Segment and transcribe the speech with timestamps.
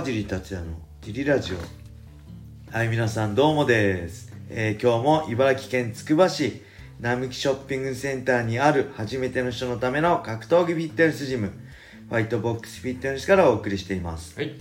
[0.00, 1.56] 川尻達也のジリラジオ。
[2.74, 6.62] はい皆さんどうもです、えー今日も茨城県つくば市
[7.00, 11.52] 並木ショッピングセンターにある初めての人のための格闘技フィットネスジム
[12.08, 14.34] ファイトボックスフィットネスからお送りしています。
[14.40, 14.58] はい。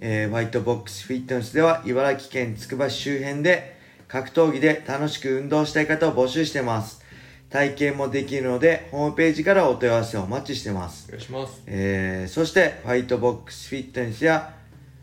[0.00, 3.76] えーファイトボックスフィットネスでは茨城県つくば市周辺で
[4.08, 7.04] 格闘技で楽しく運動したい方を募集してます。
[7.50, 11.08] 体験もできるのでホームページからお問い合わせをお待ちしてます。
[11.08, 11.62] お願いします。
[11.66, 14.54] えーそしてファイトボックスフィットネスや、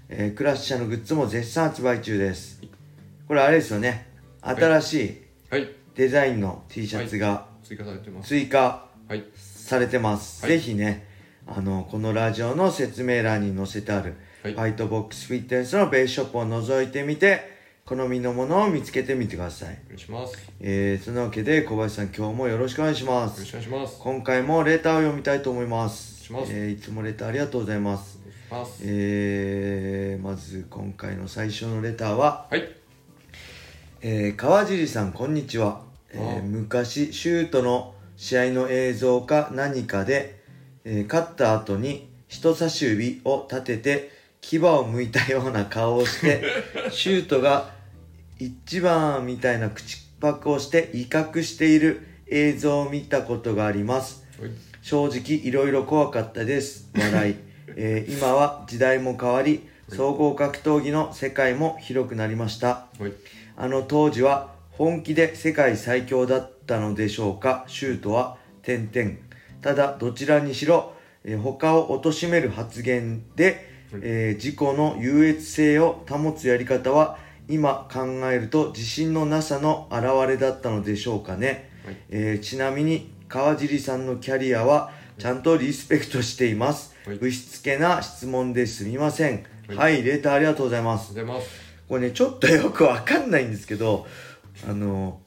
[0.10, 2.62] えークラッシャーのグッズも絶賛発売中です。
[3.28, 4.08] これあれですよね。
[4.42, 5.68] 新しいはい。
[5.96, 8.28] デザインの T シャツが追加されてます。
[8.28, 9.24] 追加はい。
[9.36, 10.54] されてます、はい。
[10.54, 11.08] ぜひね
[11.48, 14.54] あのこのラジオの説明欄に載せてある、はい。
[14.54, 20.34] ファイトボックスフィットネスのベースショップを覗いてみて好みのものを見つけてみてください、お願いします。
[20.34, 23.40] よえー、そんなわけで小林さん今日もよろしくお願いします。
[23.40, 24.00] ろしくお願いします。
[24.00, 26.24] 今回もレターを読みたいと思います。
[26.24, 26.52] します。
[26.52, 28.20] えーいつもレターありがとうございます
[28.56, 28.80] ます。
[28.84, 32.64] えー、まず今回の最初のレターは、はい。
[34.02, 40.42] えー川尻さんこんにちは、えーあ昔シュートの試合の映像か何かで、
[40.86, 44.12] えー勝った後に人差し指を立てて
[44.42, 46.44] 牙を向いたような顔をして
[46.92, 47.74] シュートが
[48.40, 54.52] 一番みたいな口パクをして威嚇している映像を見たことがありますはい。
[54.82, 57.36] 正直いろいろ怖かったです笑い、
[57.68, 62.88] えー今は時代も変わり総合格闘技の世界も広くなりました。
[63.00, 63.14] はい。
[63.58, 67.66] あの当時は本気で世界最強だったのでしょうか？
[67.68, 69.12] シュートは点々。
[69.62, 81.98] ただどちらにしろ、えー他を貶める発言で、えー自己の優越性を保つやり方は今考えると自信のなさの表れだったのでしょうかね、はい。
[82.10, 87.18] えーちなみに川尻さんのキャリアはちゃんとリスペクトしています、はい。
[87.18, 89.46] ぶしつけな質問ですみません。
[89.68, 89.78] はい。
[89.78, 91.16] はい、レターありがとうございます。
[91.88, 94.08] これねちょっとよくわかんないんですけど
[94.68, 95.20] あの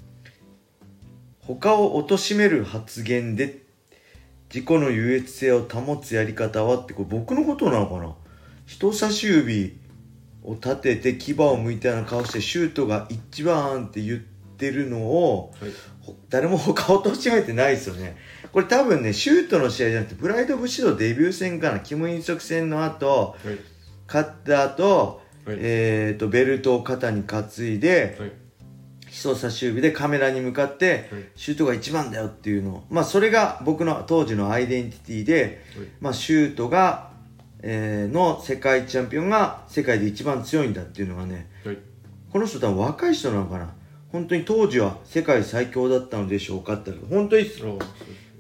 [1.41, 3.63] 他を貶める発言で
[4.53, 8.15] 自己の優越性を保つやり方はってこれ僕のことなのかな？
[8.67, 9.79] 人差し指
[10.43, 15.71] を立てて牙を向いたような顔してシュートが一番って言ってるのをはい。
[16.01, 18.17] ほ誰も他を貶めてないですよね
[18.51, 23.59] これ多分ねシュートの試合じゃなくてプライド武士道デビュー戦かなキム・インソク戦の後はい。
[24.07, 28.33] 勝った後、はいえー、とベルトを肩に担いで、はい。
[29.11, 35.43] 人差し指でカメラに向かって、はいシュートが一番だよっていうのをまあそれが僕の当時のアイデンティティで、
[35.77, 37.11] はいまあ、シュートが、
[37.63, 41.79] えーの世界チャンピオンが世界で一番強いんだっていうのがねはい。
[42.33, 43.73] この人多分若い人なのかな
[44.13, 47.45] 本当に当時は世界最強だったのでしょうかって本当に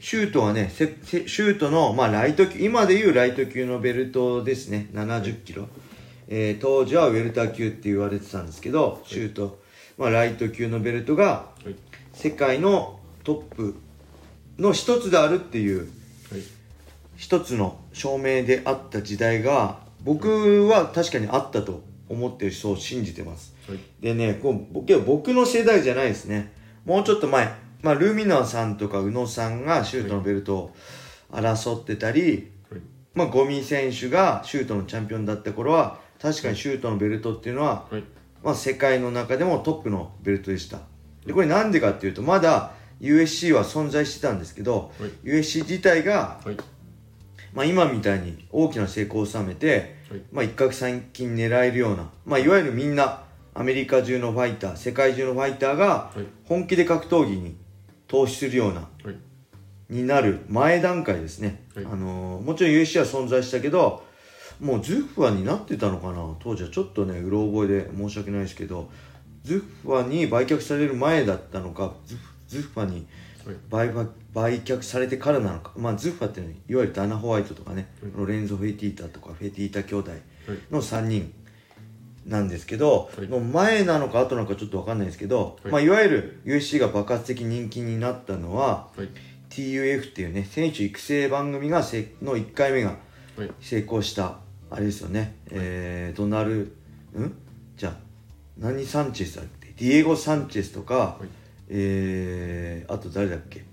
[0.00, 5.68] シュートはね、シュートの、まあ、ライト級、今でいうライト級のベルトですね、70キロ。
[6.28, 9.58] えー当時はウェルター級って言われてたんですけど、シュート、
[9.96, 11.74] まあ、ライト級のベルトがはい。
[12.12, 13.74] 世界のトップ
[14.58, 16.42] の一つであるっていう、はい。
[17.16, 23.57] 一つの証明であった時代が、僕は確かにあったと思ってる人を信じてます。
[23.68, 23.78] はい。
[24.00, 26.52] でね、こう僕僕の世代じゃないですね。
[26.84, 27.52] もうちょっと前、
[27.82, 30.74] まあ、ルミナーさんとか宇野さんがシュートのベルトを
[31.30, 32.80] 争ってたり、はい。
[33.14, 38.04] まあ、ゴミ選手がシュートのチャンピオンだった頃は、確かにシュートのベルトっていうのは、はい。
[38.42, 40.80] まあ、世界の中でもトップのベルトでした。
[41.26, 46.56] で、これなんでかっていうと、まだ USC は存在してたんですけど、はい USC 自体が、はい。
[47.52, 50.22] まあ、今みたいに大きな成功を収めて、はい。
[50.32, 53.24] まあ、一攫千金狙えるような、まあ、いわゆるみんな
[53.58, 56.26] アメリカ中のファイター世界中のファイターがはい。
[56.44, 57.56] 本気で格闘技に
[58.06, 59.16] 投資するようなはい。
[59.90, 64.04] になる前段階ですね、はいあのーもちろん USC は存在したけど
[64.60, 68.90] もうズッファになってたのかな当時はちょっとねうろ覚えで申し訳ないですけど
[69.44, 71.94] ズッファに売却される前だったのか
[72.46, 73.06] ズファに
[73.44, 73.56] はい。
[73.70, 80.20] 売買売却されてからなのか、まあ、ズッファっていわゆるダナ・ホワイトとかね、うんロレンゾ・フェティータとかフェティータ兄弟はい。
[80.70, 81.32] の3人
[82.28, 83.28] なんですけど、はい。
[83.28, 85.68] の前なのか後なのかちょっと分かんないですけど、はい。
[85.70, 89.08] いまあ、いわゆる USC が爆発的人気になったのははい。
[89.50, 92.96] TUF っていうね選手育成番組がせの1回目が
[93.36, 93.50] はい。
[93.60, 94.36] 成功した
[94.70, 96.76] あれですよね、えー、ドナル
[97.18, 97.32] ん？
[97.76, 97.96] じゃあ
[98.58, 99.72] 何サンチェスだっけ？
[99.82, 101.28] ディエゴ・サンチェスとか、はい。
[101.70, 103.64] えー、あと誰だっけ？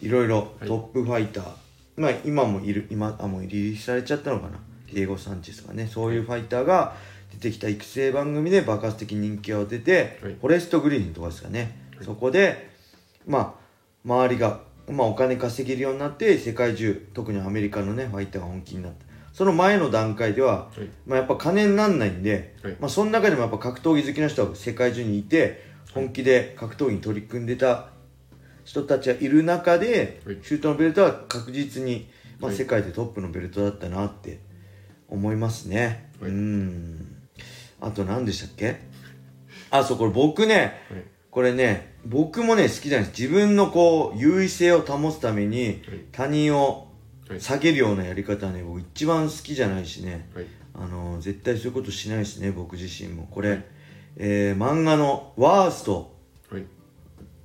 [0.00, 0.68] いろいろはい。
[0.68, 1.44] トップファイター、
[1.96, 4.58] まあ今もいる今あもうリリースされちゃったのかな？
[4.92, 5.88] ディエゴ・サンチェスとかね。
[5.88, 6.94] そういうファイターが
[7.34, 10.34] 出てきた育成番組で爆発的人気を出て、はい。
[10.34, 12.04] フォレスト・グリーンとかですかね、はい。
[12.04, 12.70] そこで
[13.26, 13.64] まあ
[14.04, 20.88] 周りが、まあ、お金稼げるようになって世界中特にアメリカのねファイターが本気になったその前の段階では、はい。
[21.06, 22.76] まあ、やっぱ金になんないんで、はい。
[22.78, 27.88] まあ、その中でもやっぱ格闘技好きな人は世界中にいて本気で格闘技に取り組んでた
[28.64, 30.38] 人たちがいる中で、はい。
[30.42, 32.08] シュートのベルトは確実に、
[32.38, 32.56] まあ、はい。
[32.56, 34.38] 世界でトップのベルトだったなって
[35.08, 36.30] 思いますね、はい。
[36.30, 37.13] うん
[37.86, 38.80] あと何でしたっけ？
[39.70, 40.54] あそうこれ僕ね
[40.90, 41.02] はい。
[41.30, 43.20] これね僕もね好きじゃないです。
[43.22, 45.80] 自分のこう優位性を保つためにはい。
[46.12, 46.88] 他人を
[47.28, 47.40] はい。
[47.40, 50.28] 下げるようなやり方はね僕一番好きじゃないしね。
[50.34, 50.46] はい。
[50.74, 53.26] あの絶対そういうことしないですね僕自身も。
[53.30, 53.62] これ、
[54.16, 56.14] えー漫画の「ワースト
[56.50, 56.64] はい」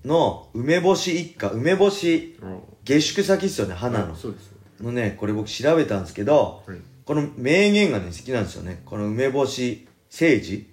[0.06, 1.50] の梅干し一家。
[1.50, 4.52] 梅干しあ下宿先っすよね花の、はいそうです。
[4.52, 6.78] ねのねこれ僕調べたんですけどはい。
[7.06, 8.82] この名言がね好きなんですよね。
[8.86, 10.70] この梅干し誠治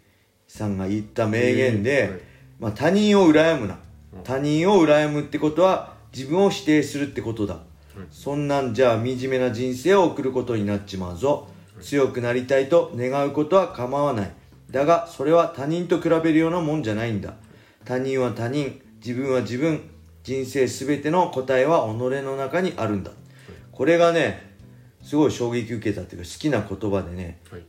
[0.48, 2.20] さんが言った名言で、はい。
[2.58, 3.78] まあ、他人を羨むな。
[4.14, 4.22] うん。
[4.22, 7.58] 他人を羨むってことは自分を否定するってことだ、
[8.10, 11.48] そんなんじゃ惨めな人生を送ることになっちまうぞ、
[11.80, 14.32] 強くなりたいと願うことは構わない。
[14.70, 17.34] だがそれは他人と比べるようなもんじゃないんだ。
[17.84, 19.80] 他人は他人自分は自分
[20.22, 23.12] 人生すべての答えは己の中にあるんだ。
[23.70, 24.54] これがね
[25.02, 27.62] すごい衝撃受けたっていうか好きな言葉でねはい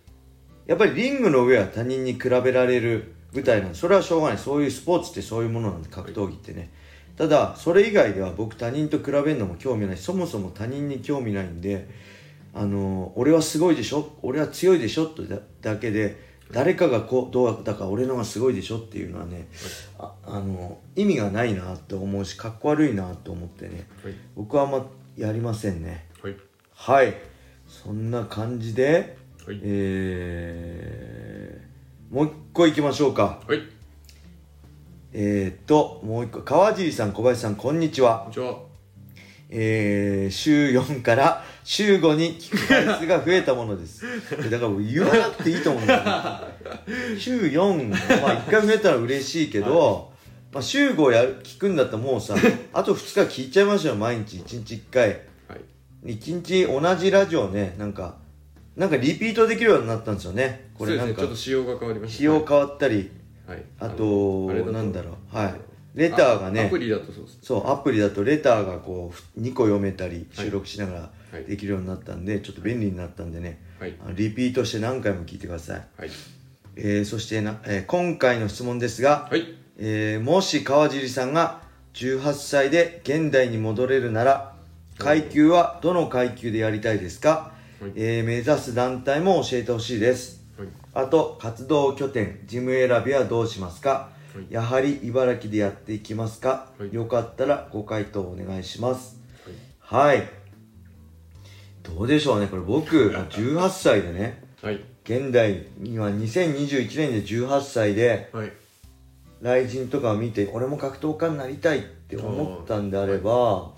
[0.68, 4.38] やっぱりリングの上は他人に比べられる舞台なんでそれはしょうがない。
[4.38, 6.72] そういうスポーツってそういうものなんで格闘技ってね。
[7.18, 9.98] ただそれ以外では僕他人と比べるのも興味ない。
[9.98, 11.90] しそもそも他人に興味ないんで
[12.54, 14.14] あの俺はすごいでしょ？
[14.22, 15.08] 俺は強いでしょ？
[15.08, 19.48] とだだけで誰かがこうどうだから俺の方がすごいでしょっていうのはね
[20.00, 24.13] ああの意味がないなって思うしかっこ悪いなと思ってねはい。
[24.36, 24.86] 僕はあんま
[25.18, 26.06] やりませんね。
[26.22, 26.36] はい。
[26.74, 27.16] はい。
[27.68, 29.18] そんな感じで
[29.48, 29.62] はい。
[29.64, 33.40] えー、もう一個いきましょうか。
[33.48, 33.62] はい。
[35.14, 36.42] えー、っともう一個。
[36.42, 38.20] 川尻さん小林さんこんにちは。
[38.20, 38.58] こんにちは。
[39.50, 44.04] えー、週4から週5に聞く回数が増えたものです。
[44.52, 46.46] だから言わなくていいと思うんだ
[47.18, 50.12] 週4まあ1回増えたら嬉しいけど、
[50.52, 52.36] まあ、週5やる聞くんだったらもうさ
[52.74, 54.40] あと2日聞いちゃいましょうよ毎日。
[54.40, 55.08] 1日1回。
[55.48, 55.56] は
[56.04, 56.18] い。
[56.18, 58.26] 1日同じラジオねなんか
[58.77, 60.69] なんかリピートできるようになったんですよね。
[60.75, 62.18] これなんかねちょっと仕様が変わりました。
[62.19, 63.09] 仕様変わったり
[63.47, 63.63] はい。
[63.79, 64.51] あのと。
[64.51, 65.35] あなんだろう。
[65.35, 65.53] はい。
[65.95, 66.62] レターがね。
[66.62, 70.45] あアプリだとそうですそうアプリだとレターがこう2個読めたりはい。
[70.45, 71.41] 収録しながはい。
[71.41, 73.95] らできるようになったんでちょっと便利になったんでねはい。
[74.15, 76.09] リピートして何回も聞いてください、はい。
[76.75, 79.56] えーそしてな、えー今回の質問ですが、はい。
[79.79, 81.62] えーもし川尻さんが
[81.95, 84.53] 18歳で現代に戻れるなら
[85.00, 87.91] 階級はどの階級でやりたいですか、はい。
[87.95, 90.44] えー目指す団体も教えてほしいです。
[90.57, 90.68] はい。
[90.94, 94.53] あと活動拠点ジム選びはどうしますか、はい。
[94.53, 96.94] やはり茨城でやっていきますか、はい。
[96.94, 99.19] よかったらご回答お願いします。
[99.79, 100.27] はい。
[101.83, 104.44] どうでしょうねこれ僕まあ18歳でね。
[104.62, 104.81] はい。
[105.03, 108.51] 現代には2021年で18歳ではい。
[109.41, 113.71] 雷神とかを見て俺も格闘家になりたいって思ったんであれば、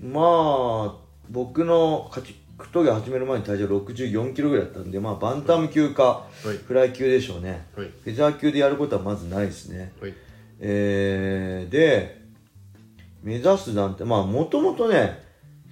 [0.00, 0.94] まあ
[1.28, 2.28] 僕の格
[2.66, 6.56] 闘技始める前に体重64キロぐらいだったんでまあバンタム級かはい。
[6.56, 7.66] フライ級でしょうね。
[7.76, 7.86] はい。
[7.86, 9.92] フェザー級でやることはまずないですね。
[10.00, 10.14] はい。
[10.60, 12.20] えー、で
[13.22, 15.22] 目指す団体まあもともとね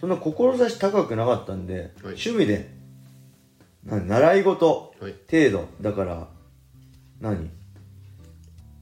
[0.00, 2.70] そんな志高くなかったんで、趣味で
[3.84, 5.14] な習い事はい。
[5.30, 5.68] 程度。
[5.80, 6.28] だから
[7.20, 7.50] 何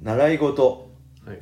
[0.03, 0.91] 習い事
[1.27, 1.41] はい。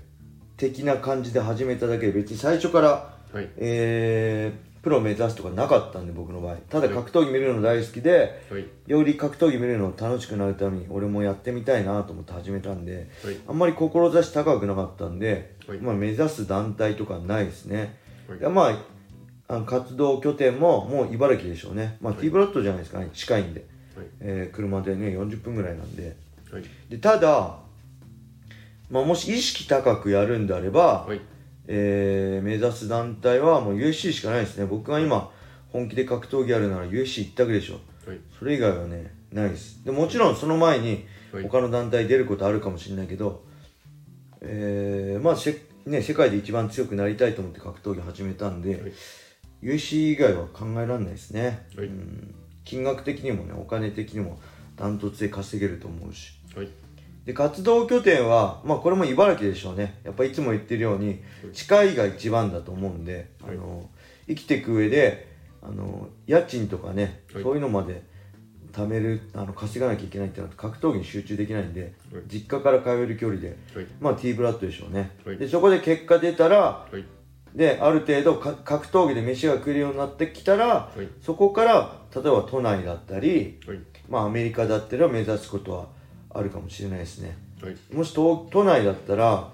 [0.56, 2.88] 的な感じで始めただけで別に最初から、
[3.32, 3.48] はい。
[3.56, 6.56] えープロ目指すとかなかったんで僕の場合。
[6.68, 8.66] ただ格闘技見るの大好きで、はい。
[8.88, 13.36] より格闘技見るの楽しくなるために俺もやってみたいなと思って始めたんで、はい。
[13.46, 15.78] あんまり志高くなかったんで、はい。
[15.78, 17.96] まあ、目指す団体とかないですね、
[18.28, 18.52] はい。
[18.52, 18.78] まあ
[19.54, 21.96] あの活動拠点ももう茨城でしょうね。
[22.00, 23.08] まあ、ティーブラッドじゃないですかね。
[23.12, 23.64] 近いんで、
[23.96, 24.06] はい。
[24.20, 26.16] えー車でね40分ぐらいなんで。
[26.50, 26.64] はい。
[26.88, 27.58] でただ、
[28.90, 31.20] まあ、もし意識高くやるんであれば、はい
[31.66, 34.66] えー目指す団体はもう UFC しかないですね。
[34.66, 35.30] 僕が今
[35.70, 37.74] 本気で格闘技やるなら UFC 一択でしょ。
[38.06, 38.18] はい。
[38.38, 39.84] それ以外はねないです。
[39.84, 41.44] でもちろんその前にはい。
[41.44, 43.44] 他の団体出ることあるかもしれないけど、
[44.40, 48.92] えーまあせ、ね、世界で一番強くなりたいと思って格闘技始めたんで、はい。
[49.62, 51.86] UFC 以外は考えられないですね、はい。
[51.86, 52.34] うん。
[52.64, 54.38] 金額的にもねお金的にも
[54.76, 56.32] ダントツで稼げると思うし。
[56.54, 56.68] はい
[57.24, 60.00] で活動拠点はまあこれも茨城でしょうね。
[60.02, 61.92] やっぱいつも言ってるように近い。
[61.94, 63.56] が一番だと思うんで、はい。
[63.56, 63.88] あの
[64.26, 65.28] 生きていく上で
[65.62, 67.42] あの家賃とかね、はい。
[67.42, 68.02] そういうのまで
[68.72, 72.22] 貯めるあの稼がなきゃいけないってなると格闘技に集中できないんで、はい。
[72.26, 73.86] 実家から通える距離ではい。
[74.00, 75.38] まあ T ブラッドでしょうね、はい。
[75.38, 77.04] でそこで結果出たらはい。
[77.54, 81.00] である程度か格闘技で飯が食えるようになってきたら、い。
[81.22, 83.78] そこから例えば都内だったり、はい。
[84.08, 86.01] まあアメリカだったら目指すことは
[86.34, 87.36] あるかもしれないですね。
[87.62, 87.76] はい。
[87.94, 89.52] もし都都内だったら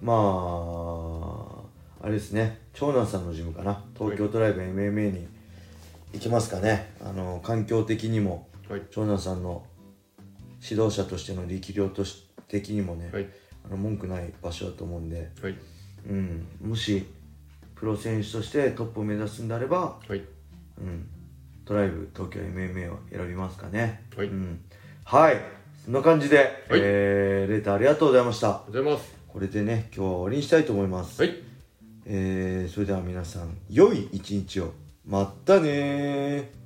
[0.00, 2.58] まああれですね。
[2.74, 3.82] 長男さんのジムかな。
[3.96, 5.28] 東京トライブ MMA に
[6.12, 6.94] 行きますかね。
[7.04, 8.82] あの環境的にもはい。
[8.90, 9.64] 長男さんの
[10.62, 13.28] 指導者としての力量とし的にもね、はい。
[13.66, 15.56] あの文句ない場所だと思うんで、はい。
[16.08, 17.06] うん、もし
[17.76, 20.22] プロ選手としてトップを目指すんであれば、はい。
[20.80, 21.06] うん、
[21.64, 24.02] トライブ東京 MMA を選びますかね。
[24.16, 24.26] はい。
[24.26, 24.60] うん、
[25.04, 28.50] はいそんな感じで、えーレターありがとうございました。
[28.50, 29.14] ありがとうございます。
[29.26, 31.34] これでね今日は終わりにしたいと思います、はい。
[32.06, 34.74] えーそれでは皆さん良い一日を。
[35.04, 36.61] まったねー